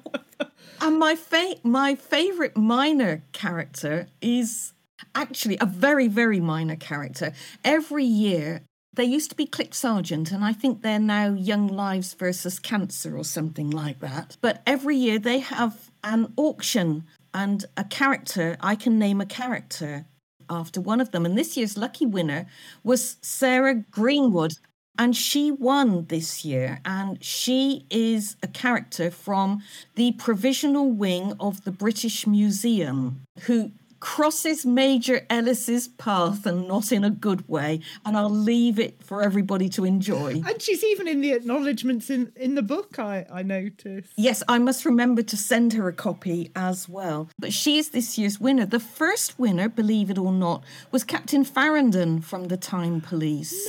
And 0.80 0.98
my 1.00 1.16
fa- 1.16 1.56
my 1.64 1.96
favorite 1.96 2.56
minor 2.56 3.22
character 3.32 4.06
is 4.20 4.72
actually 5.14 5.56
a 5.60 5.66
very 5.66 6.08
very 6.08 6.40
minor 6.40 6.76
character. 6.76 7.32
Every 7.64 8.04
year 8.04 8.62
they 8.96 9.04
used 9.04 9.30
to 9.30 9.36
be 9.36 9.46
CLIC 9.46 9.74
Sargent, 9.74 10.32
and 10.32 10.44
I 10.44 10.52
think 10.52 10.82
they're 10.82 10.98
now 10.98 11.32
Young 11.32 11.68
Lives 11.68 12.14
versus 12.14 12.58
Cancer 12.58 13.16
or 13.16 13.24
something 13.24 13.70
like 13.70 14.00
that. 14.00 14.36
But 14.40 14.62
every 14.66 14.96
year 14.96 15.18
they 15.18 15.38
have 15.38 15.90
an 16.02 16.32
auction 16.36 17.04
and 17.32 17.64
a 17.76 17.84
character. 17.84 18.56
I 18.60 18.74
can 18.74 18.98
name 18.98 19.20
a 19.20 19.26
character 19.26 20.06
after 20.48 20.80
one 20.80 21.00
of 21.00 21.10
them. 21.10 21.26
And 21.26 21.36
this 21.36 21.56
year's 21.56 21.76
lucky 21.76 22.06
winner 22.06 22.46
was 22.82 23.16
Sarah 23.20 23.74
Greenwood. 23.74 24.54
And 24.98 25.14
she 25.14 25.50
won 25.50 26.06
this 26.06 26.42
year, 26.42 26.80
and 26.86 27.22
she 27.22 27.84
is 27.90 28.36
a 28.42 28.46
character 28.48 29.10
from 29.10 29.62
the 29.94 30.12
provisional 30.12 30.90
wing 30.90 31.34
of 31.38 31.64
the 31.64 31.70
British 31.70 32.26
Museum 32.26 33.20
who 33.40 33.72
crosses 34.06 34.64
Major 34.64 35.26
Ellis's 35.28 35.88
path 35.88 36.46
and 36.46 36.68
not 36.68 36.92
in 36.92 37.02
a 37.02 37.10
good 37.10 37.46
way. 37.48 37.80
And 38.04 38.16
I'll 38.16 38.30
leave 38.30 38.78
it 38.78 39.02
for 39.02 39.20
everybody 39.20 39.68
to 39.70 39.84
enjoy. 39.84 40.40
And 40.46 40.62
she's 40.62 40.84
even 40.84 41.08
in 41.08 41.20
the 41.20 41.32
acknowledgements 41.32 42.08
in, 42.08 42.32
in 42.36 42.54
the 42.54 42.62
book, 42.62 43.00
I, 43.00 43.26
I 43.32 43.42
noticed. 43.42 44.12
Yes, 44.16 44.44
I 44.46 44.58
must 44.60 44.84
remember 44.84 45.22
to 45.24 45.36
send 45.36 45.72
her 45.72 45.88
a 45.88 45.92
copy 45.92 46.52
as 46.54 46.88
well. 46.88 47.28
But 47.36 47.52
she 47.52 47.78
is 47.78 47.90
this 47.90 48.16
year's 48.16 48.38
winner. 48.38 48.64
The 48.64 48.78
first 48.78 49.40
winner, 49.40 49.68
believe 49.68 50.08
it 50.08 50.18
or 50.18 50.32
not, 50.32 50.62
was 50.92 51.02
Captain 51.02 51.42
Farrington 51.44 52.20
from 52.20 52.44
the 52.44 52.56
Time 52.56 53.00
Police. 53.00 53.68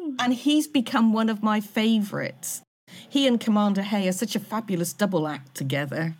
No. 0.00 0.14
And 0.20 0.34
he's 0.34 0.68
become 0.68 1.12
one 1.12 1.28
of 1.28 1.42
my 1.42 1.60
favourites. 1.60 2.62
He 3.08 3.26
and 3.26 3.40
Commander 3.40 3.82
Hay 3.82 4.06
are 4.06 4.12
such 4.12 4.36
a 4.36 4.40
fabulous 4.40 4.92
double 4.92 5.26
act 5.26 5.56
together. 5.56 6.14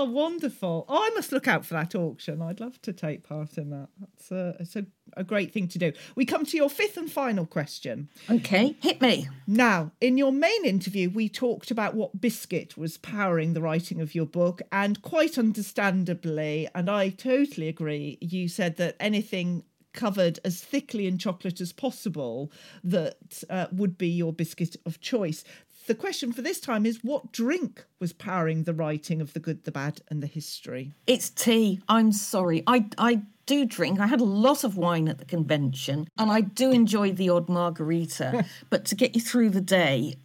Oh, 0.00 0.04
wonderful. 0.04 0.84
Oh, 0.88 1.02
I 1.02 1.10
must 1.16 1.32
look 1.32 1.48
out 1.48 1.66
for 1.66 1.74
that 1.74 1.92
auction. 1.96 2.40
I'd 2.40 2.60
love 2.60 2.80
to 2.82 2.92
take 2.92 3.24
part 3.24 3.58
in 3.58 3.70
that. 3.70 3.88
That's 3.98 4.30
a, 4.30 4.56
it's 4.60 4.76
a, 4.76 4.86
a 5.16 5.24
great 5.24 5.52
thing 5.52 5.66
to 5.66 5.78
do. 5.78 5.92
We 6.14 6.24
come 6.24 6.44
to 6.44 6.56
your 6.56 6.70
fifth 6.70 6.96
and 6.96 7.10
final 7.10 7.46
question. 7.46 8.08
Okay, 8.30 8.76
hit 8.80 9.00
me. 9.00 9.28
Now, 9.48 9.90
in 10.00 10.16
your 10.16 10.30
main 10.30 10.64
interview, 10.64 11.10
we 11.10 11.28
talked 11.28 11.72
about 11.72 11.94
what 11.94 12.20
biscuit 12.20 12.78
was 12.78 12.96
powering 12.98 13.54
the 13.54 13.60
writing 13.60 14.00
of 14.00 14.14
your 14.14 14.26
book, 14.26 14.62
and 14.70 15.02
quite 15.02 15.36
understandably, 15.36 16.68
and 16.76 16.88
I 16.88 17.08
totally 17.08 17.66
agree, 17.66 18.18
you 18.20 18.46
said 18.46 18.76
that 18.76 18.94
anything 19.00 19.64
covered 19.94 20.38
as 20.44 20.60
thickly 20.60 21.08
in 21.08 21.18
chocolate 21.18 21.60
as 21.60 21.72
possible 21.72 22.52
that 22.84 23.42
uh, 23.50 23.66
would 23.72 23.98
be 23.98 24.06
your 24.06 24.32
biscuit 24.32 24.76
of 24.86 25.00
choice. 25.00 25.42
The 25.88 25.94
question 25.94 26.34
for 26.34 26.42
this 26.42 26.60
time 26.60 26.84
is 26.84 26.98
what 27.02 27.32
drink 27.32 27.86
was 27.98 28.12
powering 28.12 28.64
the 28.64 28.74
writing 28.74 29.22
of 29.22 29.32
The 29.32 29.40
Good, 29.40 29.64
the 29.64 29.72
Bad, 29.72 30.02
and 30.10 30.22
the 30.22 30.26
History? 30.26 30.92
It's 31.06 31.30
tea. 31.30 31.80
I'm 31.88 32.12
sorry. 32.12 32.62
I, 32.66 32.90
I 32.98 33.22
do 33.46 33.64
drink. 33.64 33.98
I 33.98 34.06
had 34.06 34.20
a 34.20 34.24
lot 34.24 34.64
of 34.64 34.76
wine 34.76 35.08
at 35.08 35.16
the 35.16 35.24
convention 35.24 36.06
and 36.18 36.30
I 36.30 36.42
do 36.42 36.72
enjoy 36.72 37.12
the 37.12 37.30
odd 37.30 37.48
margarita. 37.48 38.44
but 38.68 38.84
to 38.84 38.94
get 38.96 39.14
you 39.14 39.22
through 39.22 39.48
the 39.48 39.62
day, 39.62 40.16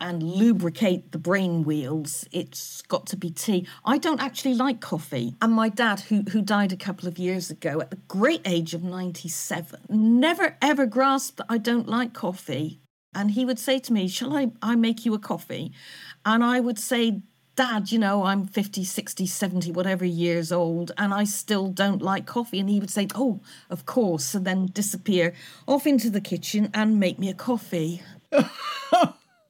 and 0.00 0.24
lubricate 0.24 1.12
the 1.12 1.18
brain 1.18 1.62
wheels, 1.62 2.26
it's 2.32 2.82
got 2.82 3.06
to 3.06 3.16
be 3.16 3.30
tea. 3.30 3.64
I 3.84 3.96
don't 3.96 4.20
actually 4.20 4.54
like 4.54 4.80
coffee. 4.80 5.36
And 5.40 5.52
my 5.52 5.68
dad, 5.68 6.00
who, 6.00 6.22
who 6.22 6.42
died 6.42 6.72
a 6.72 6.76
couple 6.76 7.06
of 7.06 7.16
years 7.16 7.48
ago 7.48 7.80
at 7.80 7.90
the 7.90 8.00
great 8.08 8.42
age 8.44 8.74
of 8.74 8.82
97, 8.82 9.82
never 9.88 10.56
ever 10.60 10.86
grasped 10.86 11.36
that 11.36 11.46
I 11.48 11.58
don't 11.58 11.88
like 11.88 12.12
coffee. 12.12 12.80
And 13.14 13.30
he 13.30 13.44
would 13.44 13.58
say 13.58 13.78
to 13.80 13.92
me, 13.92 14.08
Shall 14.08 14.36
I, 14.36 14.50
I 14.62 14.76
make 14.76 15.04
you 15.04 15.14
a 15.14 15.18
coffee? 15.18 15.72
And 16.24 16.42
I 16.42 16.60
would 16.60 16.78
say, 16.78 17.22
Dad, 17.56 17.92
you 17.92 17.98
know, 17.98 18.24
I'm 18.24 18.46
50, 18.46 18.82
60, 18.84 19.26
70, 19.26 19.70
whatever 19.70 20.04
years 20.04 20.50
old, 20.50 20.90
and 20.98 21.14
I 21.14 21.24
still 21.24 21.68
don't 21.68 22.02
like 22.02 22.26
coffee. 22.26 22.58
And 22.58 22.68
he 22.68 22.80
would 22.80 22.90
say, 22.90 23.06
Oh, 23.14 23.40
of 23.70 23.86
course, 23.86 24.34
and 24.34 24.44
then 24.44 24.66
disappear 24.66 25.34
off 25.66 25.86
into 25.86 26.10
the 26.10 26.20
kitchen 26.20 26.70
and 26.74 26.98
make 26.98 27.18
me 27.18 27.28
a 27.28 27.34
coffee. 27.34 28.02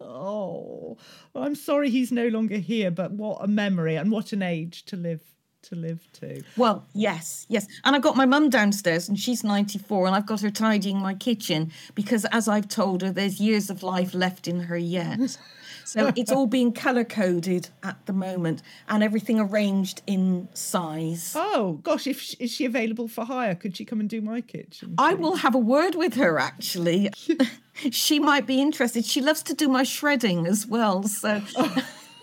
Oh, 0.07 0.97
well, 1.33 1.45
I'm 1.45 1.55
sorry 1.55 1.91
he's 1.91 2.13
no 2.13 2.29
longer 2.29 2.59
here, 2.59 2.91
but 2.91 3.11
what 3.13 3.39
a 3.43 3.49
memory 3.49 3.97
and 3.97 4.11
what 4.11 4.33
an 4.33 4.43
age 4.43 4.85
to 4.87 4.97
live 4.97 5.34
to 5.65 5.77
live 5.77 6.07
to. 6.15 6.43
Well, 6.57 6.85
yes, 6.95 7.47
yes. 7.49 7.67
And 7.85 7.97
I've 7.97 8.03
got 8.03 8.17
my 8.17 8.27
mum 8.27 8.51
downstairs 8.51 9.09
and 9.09 9.19
she's 9.19 9.43
94 9.43 10.07
and 10.07 10.17
I've 10.17 10.27
got 10.27 10.41
her 10.41 10.51
tidying 10.51 10.99
my 10.99 11.15
kitchen 11.15 11.73
because 11.95 12.25
as 12.27 12.49
I've 12.49 12.69
told 12.69 13.03
her, 13.03 13.11
there's 13.11 13.41
years 13.41 13.71
of 13.71 13.83
life 13.83 14.15
left 14.15 14.47
in 14.49 14.61
her 14.61 14.77
yet. 14.77 15.39
So 15.85 16.13
it's 16.17 16.33
all 16.33 16.47
being 16.47 16.73
colour 16.73 17.05
coded 17.05 17.69
at 17.83 18.05
the 18.07 18.13
moment 18.13 18.63
and 18.89 19.03
everything 19.03 19.39
arranged 19.39 20.03
in 20.07 20.49
size. 20.55 21.35
Oh 21.37 21.81
gosh, 21.83 22.07
if 22.07 22.21
she, 22.21 22.37
is 22.41 22.51
she 22.51 22.65
available 22.65 23.07
for 23.07 23.25
hire? 23.25 23.55
Could 23.55 23.77
she 23.77 23.85
come 23.85 24.01
and 24.01 24.09
do 24.09 24.21
my 24.21 24.41
kitchen? 24.41 24.95
I 24.99 25.15
will 25.15 25.37
have 25.37 25.55
a 25.55 25.59
word 25.59 25.95
with 25.95 26.15
her 26.15 26.39
actually. 26.39 27.11
she 27.91 28.19
might 28.19 28.47
be 28.47 28.61
interested. 28.61 29.05
She 29.05 29.21
loves 29.21 29.43
to 29.45 29.55
do 29.55 29.69
my 29.69 29.83
shredding 29.83 30.47
as 30.47 30.67
well. 30.67 31.03
So 31.05 31.43
oh. 31.57 31.77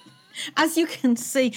as 0.58 0.78
you 0.78 0.88
can 0.88 1.16
see, 1.16 1.54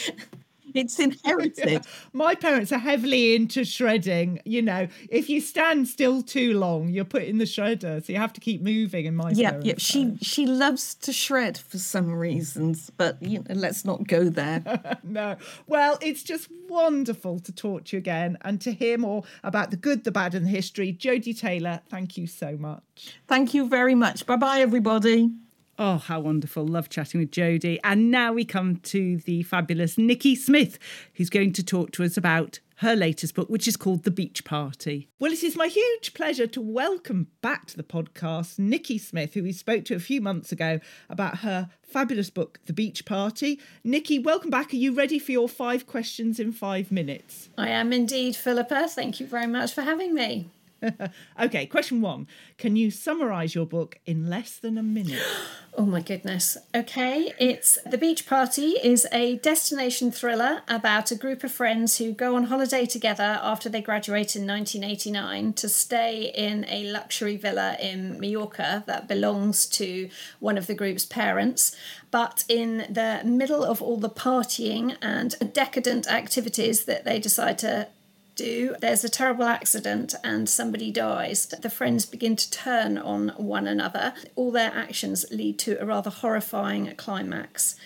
it's 0.74 0.98
inherited. 1.06 1.70
Yeah. 1.70 1.78
My 2.12 2.34
parents 2.34 2.72
are 2.72 2.78
heavily 2.78 3.34
into 3.34 3.64
shredding. 3.64 4.40
You 4.44 4.62
know, 4.62 4.88
if 5.08 5.28
you 5.28 5.40
stand 5.40 5.88
still 5.88 6.22
too 6.22 6.58
long, 6.58 6.90
you're 6.90 7.04
put 7.04 7.22
in 7.22 7.38
the 7.38 7.44
shredder, 7.44 8.04
so 8.04 8.12
you 8.12 8.18
have 8.18 8.32
to 8.34 8.40
keep 8.40 8.62
moving. 8.62 9.06
In 9.06 9.16
my 9.16 9.30
yeah, 9.30 9.60
yeah. 9.62 9.74
She 9.78 10.16
she 10.20 10.46
loves 10.46 10.94
to 10.96 11.12
shred 11.12 11.58
for 11.58 11.78
some 11.78 12.12
reasons, 12.12 12.90
but 12.96 13.22
you 13.22 13.38
know, 13.40 13.54
let's 13.54 13.84
not 13.84 14.06
go 14.06 14.28
there. 14.28 14.98
no. 15.02 15.36
Well, 15.66 15.98
it's 16.00 16.22
just 16.22 16.48
wonderful 16.68 17.38
to 17.40 17.52
talk 17.52 17.84
to 17.84 17.96
you 17.96 17.98
again 17.98 18.36
and 18.42 18.60
to 18.62 18.72
hear 18.72 18.98
more 18.98 19.22
about 19.42 19.70
the 19.70 19.76
good, 19.76 20.04
the 20.04 20.10
bad, 20.10 20.34
and 20.34 20.46
the 20.46 20.50
history. 20.50 20.92
Jodi 20.92 21.34
Taylor, 21.34 21.80
thank 21.88 22.16
you 22.16 22.26
so 22.26 22.56
much. 22.56 22.82
Thank 23.28 23.54
you 23.54 23.68
very 23.68 23.94
much. 23.94 24.26
Bye 24.26 24.36
bye, 24.36 24.60
everybody. 24.60 25.30
Oh, 25.76 25.98
how 25.98 26.20
wonderful. 26.20 26.64
Love 26.64 26.88
chatting 26.88 27.20
with 27.20 27.32
Jodi. 27.32 27.80
And 27.82 28.10
now 28.10 28.32
we 28.32 28.44
come 28.44 28.76
to 28.76 29.16
the 29.18 29.42
fabulous 29.42 29.98
Nikki 29.98 30.36
Smith, 30.36 30.78
who's 31.14 31.30
going 31.30 31.52
to 31.54 31.64
talk 31.64 31.90
to 31.92 32.04
us 32.04 32.16
about 32.16 32.60
her 32.76 32.94
latest 32.94 33.34
book, 33.34 33.48
which 33.48 33.66
is 33.66 33.76
called 33.76 34.04
The 34.04 34.10
Beach 34.12 34.44
Party. 34.44 35.08
Well, 35.18 35.32
it 35.32 35.42
is 35.42 35.56
my 35.56 35.66
huge 35.66 36.14
pleasure 36.14 36.46
to 36.46 36.60
welcome 36.60 37.26
back 37.40 37.66
to 37.66 37.76
the 37.76 37.82
podcast 37.82 38.58
Nikki 38.58 38.98
Smith, 38.98 39.34
who 39.34 39.42
we 39.42 39.52
spoke 39.52 39.84
to 39.86 39.94
a 39.94 40.00
few 40.00 40.20
months 40.20 40.52
ago 40.52 40.78
about 41.08 41.38
her 41.38 41.70
fabulous 41.82 42.30
book, 42.30 42.60
The 42.66 42.72
Beach 42.72 43.04
Party. 43.04 43.60
Nikki, 43.82 44.20
welcome 44.20 44.50
back. 44.50 44.72
Are 44.72 44.76
you 44.76 44.94
ready 44.94 45.18
for 45.18 45.32
your 45.32 45.48
five 45.48 45.86
questions 45.88 46.38
in 46.38 46.52
five 46.52 46.92
minutes? 46.92 47.48
I 47.58 47.68
am 47.68 47.92
indeed, 47.92 48.36
Philippa. 48.36 48.88
Thank 48.88 49.18
you 49.18 49.26
very 49.26 49.46
much 49.48 49.72
for 49.72 49.82
having 49.82 50.14
me. 50.14 50.50
okay, 51.40 51.66
question 51.66 52.00
one. 52.00 52.26
Can 52.58 52.76
you 52.76 52.90
summarise 52.90 53.54
your 53.54 53.66
book 53.66 53.98
in 54.06 54.28
less 54.28 54.56
than 54.56 54.78
a 54.78 54.82
minute? 54.82 55.22
Oh 55.76 55.86
my 55.86 56.00
goodness. 56.00 56.56
Okay, 56.72 57.32
it's 57.36 57.80
The 57.84 57.98
Beach 57.98 58.28
Party 58.28 58.76
is 58.80 59.08
a 59.10 59.38
destination 59.38 60.12
thriller 60.12 60.62
about 60.68 61.10
a 61.10 61.16
group 61.16 61.42
of 61.42 61.50
friends 61.50 61.98
who 61.98 62.12
go 62.12 62.36
on 62.36 62.44
holiday 62.44 62.86
together 62.86 63.40
after 63.42 63.68
they 63.68 63.82
graduate 63.82 64.36
in 64.36 64.46
1989 64.46 65.52
to 65.54 65.68
stay 65.68 66.32
in 66.32 66.64
a 66.68 66.84
luxury 66.92 67.36
villa 67.36 67.76
in 67.80 68.20
Mallorca 68.20 68.84
that 68.86 69.08
belongs 69.08 69.66
to 69.70 70.08
one 70.38 70.56
of 70.56 70.68
the 70.68 70.74
group's 70.74 71.06
parents. 71.06 71.74
But 72.12 72.44
in 72.48 72.86
the 72.88 73.22
middle 73.24 73.64
of 73.64 73.82
all 73.82 73.96
the 73.96 74.08
partying 74.08 74.96
and 75.02 75.34
decadent 75.52 76.06
activities 76.06 76.84
that 76.84 77.04
they 77.04 77.18
decide 77.18 77.58
to 77.58 77.88
do, 78.34 78.74
there's 78.80 79.04
a 79.04 79.08
terrible 79.08 79.44
accident 79.44 80.14
and 80.22 80.48
somebody 80.48 80.90
dies. 80.90 81.46
The 81.46 81.70
friends 81.70 82.06
begin 82.06 82.36
to 82.36 82.50
turn 82.50 82.98
on 82.98 83.30
one 83.36 83.66
another. 83.66 84.14
All 84.36 84.50
their 84.50 84.72
actions 84.74 85.24
lead 85.30 85.58
to 85.60 85.80
a 85.80 85.86
rather 85.86 86.10
horrifying 86.10 86.94
climax. 86.96 87.76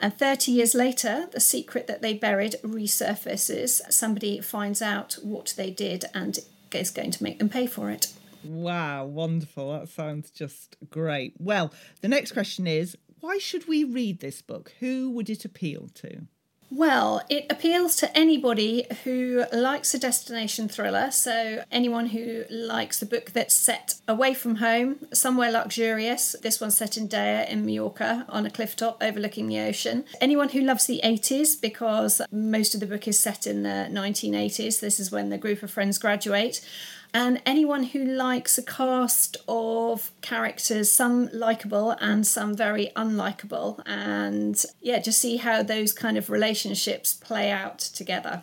And 0.00 0.16
30 0.16 0.52
years 0.52 0.74
later, 0.74 1.28
the 1.32 1.40
secret 1.40 1.86
that 1.88 2.02
they 2.02 2.14
buried 2.14 2.56
resurfaces. 2.62 3.80
Somebody 3.92 4.40
finds 4.40 4.80
out 4.80 5.18
what 5.22 5.54
they 5.56 5.70
did 5.70 6.04
and 6.14 6.38
is 6.72 6.90
going 6.90 7.10
to 7.10 7.22
make 7.22 7.38
them 7.38 7.48
pay 7.48 7.66
for 7.66 7.90
it. 7.90 8.12
Wow, 8.44 9.06
wonderful. 9.06 9.72
That 9.72 9.88
sounds 9.88 10.30
just 10.30 10.76
great. 10.90 11.34
Well, 11.38 11.72
the 12.00 12.08
next 12.08 12.32
question 12.32 12.66
is 12.66 12.96
why 13.20 13.38
should 13.38 13.66
we 13.66 13.82
read 13.84 14.20
this 14.20 14.42
book? 14.42 14.72
Who 14.78 15.10
would 15.10 15.28
it 15.28 15.44
appeal 15.44 15.88
to? 15.94 16.26
Well, 16.70 17.22
it 17.30 17.46
appeals 17.48 17.96
to 17.96 18.16
anybody 18.16 18.86
who 19.04 19.44
likes 19.52 19.94
a 19.94 19.98
destination 19.98 20.68
thriller. 20.68 21.10
So, 21.10 21.64
anyone 21.72 22.08
who 22.08 22.44
likes 22.50 23.00
a 23.00 23.06
book 23.06 23.30
that's 23.32 23.54
set 23.54 23.94
away 24.06 24.34
from 24.34 24.56
home, 24.56 25.06
somewhere 25.12 25.50
luxurious. 25.50 26.36
This 26.42 26.60
one's 26.60 26.76
set 26.76 26.98
in 26.98 27.08
Deià 27.08 27.48
in 27.48 27.64
Mallorca 27.64 28.26
on 28.28 28.44
a 28.44 28.50
cliff 28.50 28.76
top 28.76 29.02
overlooking 29.02 29.48
the 29.48 29.60
ocean. 29.60 30.04
Anyone 30.20 30.50
who 30.50 30.60
loves 30.60 30.86
the 30.86 31.00
80s, 31.02 31.58
because 31.58 32.20
most 32.30 32.74
of 32.74 32.80
the 32.80 32.86
book 32.86 33.08
is 33.08 33.18
set 33.18 33.46
in 33.46 33.62
the 33.62 33.88
1980s. 33.90 34.80
This 34.80 35.00
is 35.00 35.10
when 35.10 35.30
the 35.30 35.38
group 35.38 35.62
of 35.62 35.70
friends 35.70 35.98
graduate 35.98 36.60
and 37.14 37.40
anyone 37.46 37.84
who 37.84 38.04
likes 38.04 38.58
a 38.58 38.62
cast 38.62 39.36
of 39.48 40.10
characters, 40.20 40.90
some 40.90 41.28
likable 41.32 41.92
and 42.00 42.26
some 42.26 42.54
very 42.54 42.90
unlikable, 42.96 43.82
and 43.86 44.64
yeah, 44.80 44.98
just 44.98 45.20
see 45.20 45.36
how 45.36 45.62
those 45.62 45.92
kind 45.92 46.16
of 46.18 46.30
relationships 46.30 47.14
play 47.14 47.50
out 47.50 47.78
together. 47.78 48.42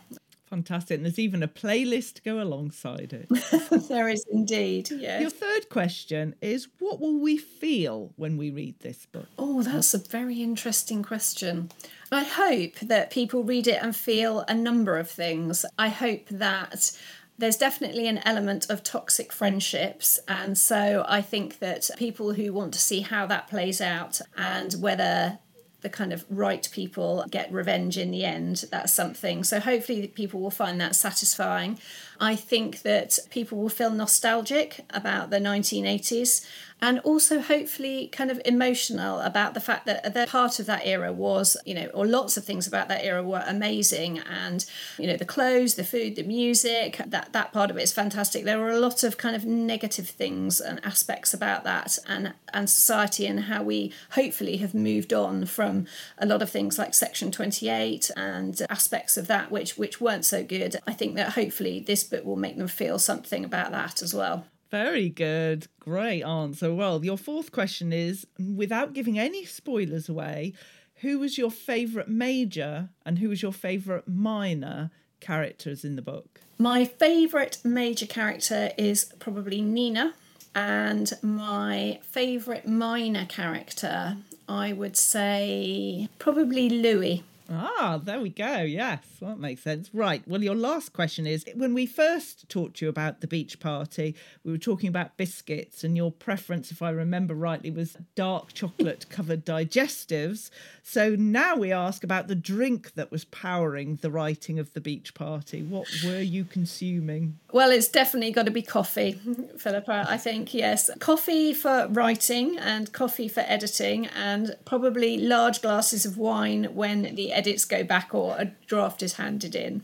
Fantastic. 0.55 0.97
And 0.97 1.05
there's 1.05 1.19
even 1.19 1.41
a 1.43 1.47
playlist 1.47 2.15
to 2.15 2.21
go 2.21 2.41
alongside 2.41 3.13
it. 3.13 3.27
there 3.89 4.07
is 4.07 4.23
indeed, 4.31 4.89
yeah. 4.91 5.19
Your 5.19 5.29
third 5.29 5.69
question 5.69 6.35
is 6.41 6.67
what 6.79 6.99
will 6.99 7.19
we 7.19 7.37
feel 7.37 8.13
when 8.15 8.37
we 8.37 8.51
read 8.51 8.79
this 8.79 9.05
book? 9.07 9.27
Oh, 9.39 9.63
that's 9.63 9.93
a 9.93 9.97
very 9.97 10.41
interesting 10.41 11.01
question. 11.03 11.71
I 12.11 12.23
hope 12.23 12.75
that 12.81 13.09
people 13.09 13.43
read 13.43 13.67
it 13.67 13.81
and 13.81 13.95
feel 13.95 14.45
a 14.47 14.53
number 14.53 14.97
of 14.97 15.09
things. 15.09 15.65
I 15.79 15.89
hope 15.89 16.27
that 16.29 16.91
there's 17.37 17.57
definitely 17.57 18.07
an 18.07 18.19
element 18.19 18.69
of 18.69 18.83
toxic 18.83 19.33
friendships. 19.33 20.19
And 20.27 20.57
so 20.57 21.05
I 21.07 21.21
think 21.21 21.59
that 21.59 21.89
people 21.97 22.33
who 22.33 22.53
want 22.53 22.73
to 22.73 22.79
see 22.79 23.01
how 23.01 23.25
that 23.27 23.47
plays 23.47 23.81
out 23.81 24.21
and 24.37 24.73
whether 24.79 25.39
the 25.81 25.89
kind 25.89 26.11
of 26.11 26.25
right 26.29 26.67
people 26.71 27.23
get 27.29 27.51
revenge 27.51 27.95
in 27.95 28.09
the 28.09 28.25
end. 28.25 28.65
That's 28.71 28.91
something. 28.91 29.43
So 29.43 29.59
hopefully 29.59 30.07
people 30.07 30.39
will 30.39 30.49
find 30.49 30.81
that 30.81 30.95
satisfying. 30.95 31.77
I 32.19 32.35
think 32.35 32.81
that 32.81 33.19
people 33.29 33.59
will 33.59 33.69
feel 33.69 33.91
nostalgic 33.91 34.83
about 34.89 35.29
the 35.29 35.37
1980s 35.37 36.43
and 36.81 36.99
also 36.99 37.39
hopefully 37.39 38.07
kind 38.09 38.29
of 38.29 38.41
emotional 38.43 39.19
about 39.21 39.53
the 39.53 39.59
fact 39.59 39.85
that 39.85 40.13
the 40.13 40.27
part 40.27 40.59
of 40.59 40.65
that 40.65 40.85
era 40.85 41.11
was, 41.11 41.55
you 41.65 41.73
know, 41.73 41.87
or 41.93 42.05
lots 42.05 42.35
of 42.35 42.43
things 42.43 42.67
about 42.67 42.89
that 42.89 43.03
era 43.03 43.23
were 43.23 43.43
amazing. 43.47 44.19
And, 44.19 44.65
you 44.99 45.07
know, 45.07 45.15
the 45.15 45.25
clothes, 45.25 45.75
the 45.75 45.85
food, 45.85 46.15
the 46.15 46.23
music, 46.23 47.01
that, 47.05 47.31
that 47.31 47.53
part 47.53 47.71
of 47.71 47.77
it 47.77 47.83
is 47.83 47.93
fantastic. 47.93 48.43
There 48.43 48.59
were 48.59 48.71
a 48.71 48.79
lot 48.79 49.03
of 49.03 49.17
kind 49.17 49.35
of 49.35 49.45
negative 49.45 50.09
things 50.09 50.59
and 50.59 50.83
aspects 50.85 51.33
about 51.33 51.63
that 51.63 51.97
and, 52.07 52.33
and 52.53 52.69
society 52.69 53.25
and 53.25 53.41
how 53.41 53.63
we 53.63 53.93
hopefully 54.11 54.57
have 54.57 54.73
moved 54.73 55.13
on 55.13 55.45
from 55.45 55.87
a 56.17 56.25
lot 56.25 56.41
of 56.41 56.49
things 56.49 56.77
like 56.77 56.93
Section 56.93 57.31
28 57.31 58.11
and 58.17 58.61
aspects 58.69 59.15
of 59.17 59.27
that 59.27 59.49
which, 59.49 59.77
which 59.77 60.01
weren't 60.01 60.25
so 60.25 60.43
good. 60.43 60.75
I 60.85 60.93
think 60.93 61.15
that 61.15 61.33
hopefully 61.33 61.79
this 61.79 62.03
book 62.03 62.25
will 62.25 62.35
make 62.35 62.57
them 62.57 62.67
feel 62.67 62.99
something 62.99 63.45
about 63.45 63.71
that 63.71 64.01
as 64.01 64.13
well. 64.13 64.45
Very 64.71 65.09
good. 65.09 65.67
Great 65.79 66.23
answer. 66.23 66.73
Well, 66.73 67.03
your 67.05 67.17
fourth 67.17 67.51
question 67.51 67.93
is 67.93 68.25
without 68.39 68.93
giving 68.93 69.17
any 69.19 69.45
spoilers 69.45 70.09
away, 70.09 70.53
who 70.95 71.19
was 71.19 71.37
your 71.37 71.51
favourite 71.51 72.07
major 72.07 72.89
and 73.05 73.19
who 73.19 73.29
was 73.29 73.41
your 73.41 73.53
favourite 73.53 74.07
minor 74.07 74.91
characters 75.19 75.83
in 75.83 75.95
the 75.95 76.01
book? 76.01 76.41
My 76.57 76.85
favourite 76.85 77.59
major 77.63 78.05
character 78.05 78.71
is 78.77 79.05
probably 79.19 79.61
Nina, 79.61 80.13
and 80.53 81.11
my 81.21 81.99
favourite 82.01 82.65
minor 82.65 83.25
character, 83.25 84.17
I 84.47 84.71
would 84.71 84.95
say 84.95 86.07
probably 86.17 86.69
Louis. 86.69 87.23
Ah, 87.49 87.99
there 88.03 88.19
we 88.19 88.29
go. 88.29 88.61
Yes, 88.61 89.03
well, 89.19 89.31
that 89.31 89.39
makes 89.39 89.61
sense. 89.61 89.89
Right. 89.93 90.23
Well, 90.27 90.43
your 90.43 90.55
last 90.55 90.93
question 90.93 91.27
is 91.27 91.45
when 91.55 91.73
we 91.73 91.85
first 91.85 92.49
talked 92.49 92.77
to 92.77 92.85
you 92.85 92.89
about 92.89 93.21
the 93.21 93.27
beach 93.27 93.59
party, 93.59 94.15
we 94.43 94.51
were 94.51 94.57
talking 94.57 94.89
about 94.89 95.17
biscuits, 95.17 95.83
and 95.83 95.95
your 95.95 96.11
preference, 96.11 96.71
if 96.71 96.81
I 96.81 96.89
remember 96.89 97.35
rightly, 97.35 97.69
was 97.69 97.97
dark 98.15 98.53
chocolate 98.53 99.05
covered 99.09 99.45
digestives. 99.45 100.49
So 100.81 101.15
now 101.15 101.55
we 101.55 101.71
ask 101.71 102.03
about 102.03 102.27
the 102.27 102.35
drink 102.35 102.93
that 102.95 103.11
was 103.11 103.25
powering 103.25 103.97
the 104.01 104.09
writing 104.09 104.57
of 104.57 104.73
the 104.73 104.81
beach 104.81 105.13
party. 105.13 105.61
What 105.61 105.87
were 106.03 106.21
you 106.21 106.45
consuming? 106.45 107.37
Well, 107.51 107.71
it's 107.71 107.87
definitely 107.87 108.31
got 108.31 108.45
to 108.45 108.51
be 108.51 108.61
coffee, 108.61 109.19
Philippa. 109.57 110.05
I 110.09 110.17
think, 110.17 110.53
yes. 110.53 110.89
Coffee 110.99 111.53
for 111.53 111.87
writing 111.89 112.57
and 112.57 112.91
coffee 112.91 113.27
for 113.27 113.41
editing, 113.41 114.07
and 114.07 114.55
probably 114.65 115.17
large 115.17 115.61
glasses 115.61 116.05
of 116.05 116.17
wine 116.17 116.65
when 116.73 117.15
the 117.15 117.34
edits 117.35 117.65
go 117.65 117.83
back 117.83 118.13
or 118.13 118.35
a 118.37 118.51
draft 118.67 119.03
is 119.03 119.13
handed 119.13 119.55
in. 119.55 119.83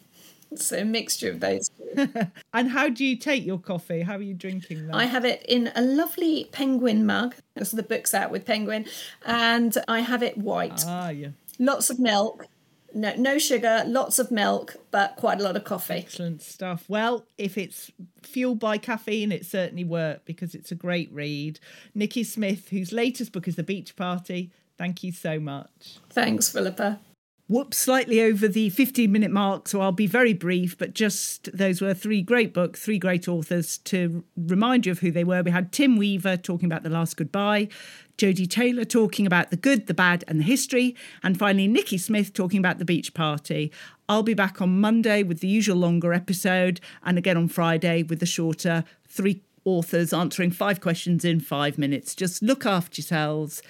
So 0.56 0.80
a 0.80 0.86
mixture 0.86 1.30
of 1.30 1.40
those 1.40 1.70
and 2.54 2.70
how 2.70 2.90
do 2.90 3.06
you 3.06 3.16
take 3.16 3.46
your 3.46 3.60
coffee? 3.60 4.02
How 4.02 4.16
are 4.16 4.22
you 4.22 4.34
drinking 4.34 4.88
that? 4.88 4.96
I 4.96 5.06
have 5.06 5.26
it 5.26 5.46
in 5.48 5.72
a 5.76 5.82
lovely 5.82 6.50
penguin 6.52 7.06
mug. 7.06 7.36
Because 7.54 7.72
the 7.72 7.84
book's 7.84 8.14
out 8.14 8.32
with 8.32 8.46
penguin, 8.46 8.86
and 9.26 9.78
I 9.88 10.02
have 10.02 10.24
it 10.24 10.38
white. 10.38 10.84
Ah, 10.86 11.10
yeah. 11.10 11.30
Lots 11.60 11.90
of 11.90 12.00
milk. 12.00 12.48
No, 12.94 13.16
no 13.16 13.38
sugar, 13.38 13.84
lots 13.88 14.20
of 14.20 14.32
milk, 14.32 14.76
but 14.92 15.16
quite 15.16 15.40
a 15.40 15.44
lot 15.44 15.56
of 15.56 15.64
coffee. 15.64 15.94
Excellent 15.94 16.42
stuff. 16.42 16.84
Well, 16.90 17.26
if 17.38 17.58
it's 17.58 17.90
fueled 18.22 18.60
by 18.60 18.78
caffeine, 18.78 19.32
it 19.32 19.46
certainly 19.46 19.86
worked 19.86 20.26
because 20.26 20.54
it's 20.54 20.72
a 20.74 20.76
great 20.76 21.10
read. 21.14 21.60
Nikki 21.96 22.26
Smith, 22.26 22.68
whose 22.70 22.92
latest 22.92 23.32
book 23.32 23.48
is 23.48 23.56
The 23.56 23.64
Beach 23.64 23.96
Party, 23.96 24.52
thank 24.78 25.04
you 25.04 25.14
so 25.14 25.40
much. 25.40 26.00
Thanks, 26.10 26.50
Philippa. 26.50 27.00
Whoops, 27.52 27.80
slightly 27.80 28.22
over 28.22 28.48
the 28.48 28.70
15 28.70 29.12
minute 29.12 29.30
mark, 29.30 29.68
so 29.68 29.82
I'll 29.82 29.92
be 29.92 30.08
very 30.08 30.32
brief, 30.32 30.78
but 30.78 30.94
just 30.94 31.50
those 31.52 31.82
were 31.82 31.94
three 31.94 32.22
great 32.22 32.54
books, 32.54 32.82
three 32.82 32.98
great 32.98 33.28
authors. 33.28 33.78
To 33.80 34.24
remind 34.38 34.86
you 34.86 34.94
of 34.94 35.00
who 35.00 35.12
they 35.12 35.26
were, 35.26 35.44
we 35.44 35.52
had 35.52 35.74
Tim 35.74 35.98
Weaver 35.98 36.38
talking 36.38 36.66
about 36.66 36.84
The 36.84 36.90
Last 36.90 37.18
Goodbye, 37.18 37.68
Jodi 38.18 38.48
Taylor 38.48 38.86
talking 38.86 39.28
about 39.28 39.50
the 39.50 39.58
good, 39.58 39.88
the 39.88 39.94
bad, 39.94 40.24
and 40.30 40.40
the 40.40 40.46
history, 40.46 40.96
and 41.24 41.38
finally 41.38 41.68
Nikki 41.68 41.98
Smith 41.98 42.32
talking 42.32 42.58
about 42.58 42.78
the 42.78 42.86
beach 42.86 43.14
party. 43.14 43.70
I'll 44.08 44.24
be 44.24 44.34
back 44.34 44.62
on 44.62 44.80
Monday 44.80 45.22
with 45.22 45.42
the 45.42 45.50
usual 45.50 45.76
longer 45.76 46.14
episode, 46.14 46.80
and 47.04 47.18
again 47.18 47.36
on 47.36 47.50
Friday 47.50 48.02
with 48.02 48.22
the 48.22 48.26
shorter 48.26 48.86
three 49.10 49.44
authors 49.66 50.14
answering 50.14 50.52
five 50.52 50.80
questions 50.80 51.26
in 51.26 51.42
five 51.42 51.78
minutes. 51.78 52.16
Just 52.16 52.42
look 52.42 52.66
after 52.66 53.02
yourselves 53.02 53.62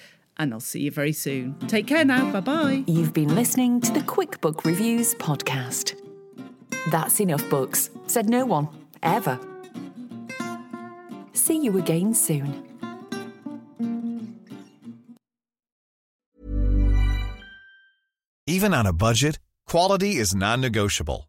and 0.42 0.52
I'll 0.52 0.60
see 0.60 0.80
you 0.80 0.90
very 0.90 1.12
soon. 1.12 1.56
Take 1.68 1.86
care 1.86 2.04
now. 2.04 2.30
Bye 2.32 2.40
bye. 2.40 2.84
You've 2.86 3.14
been 3.14 3.34
listening 3.34 3.80
to 3.82 3.92
the 3.92 4.02
Quick 4.02 4.40
Book 4.40 4.64
Reviews 4.64 5.14
podcast. 5.14 5.94
That's 6.90 7.20
enough 7.20 7.48
books, 7.48 7.90
said 8.08 8.28
no 8.28 8.44
one, 8.44 8.68
ever. 9.02 9.38
See 11.32 11.58
you 11.58 11.78
again 11.78 12.14
soon. 12.14 12.68
Even 18.48 18.74
on 18.74 18.86
a 18.86 18.92
budget, 18.92 19.38
quality 19.66 20.16
is 20.16 20.34
non 20.34 20.60
negotiable. 20.60 21.28